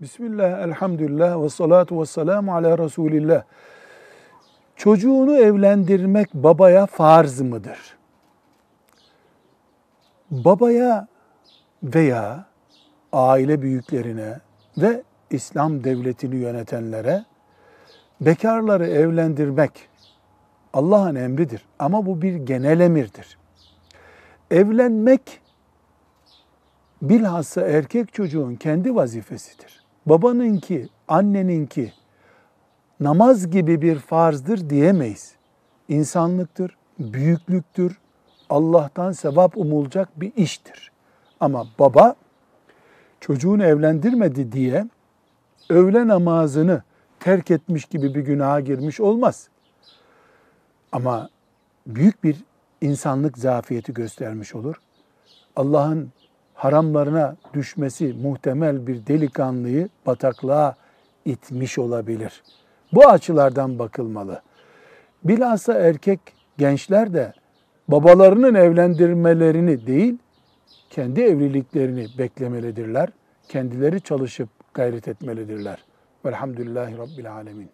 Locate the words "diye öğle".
44.52-46.08